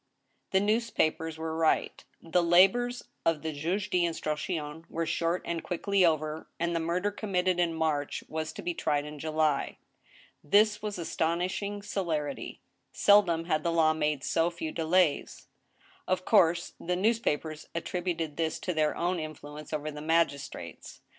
The 0.49 0.59
newspapers 0.59 1.37
were 1.37 1.55
right. 1.55 2.03
The 2.23 2.41
labors 2.41 3.03
of 3.23 3.41
thejt^e 3.41 3.87
d* 3.91 4.03
instruct 4.03 4.47
Hon 4.47 4.83
were 4.89 5.05
short 5.05 5.43
and 5.45 5.61
quickly 5.61 6.03
over, 6.03 6.47
and 6.59 6.75
the 6.75 6.79
murder 6.79 7.11
committed 7.11 7.59
in 7.59 7.75
March 7.75 8.23
was 8.27 8.51
to 8.53 8.63
be 8.63 8.73
tried 8.73 9.05
in 9.05 9.19
July. 9.19 9.77
This 10.43 10.81
was 10.81 10.97
astonishing 10.97 11.83
celerity. 11.83 12.61
Seldom 12.91 13.45
had 13.45 13.61
the 13.61 13.71
law 13.71 13.93
made 13.93 14.23
so 14.23 14.49
few 14.49 14.71
delays. 14.71 15.45
Of 16.07 16.25
course, 16.25 16.73
the 16.79 16.95
newspapers 16.95 17.67
attributed 17.75 18.37
this 18.37 18.57
to 18.61 18.73
their 18.73 18.97
own 18.97 19.19
influence 19.19 19.71
over 19.71 19.91
the 19.91 20.01
magistrates. 20.01 21.01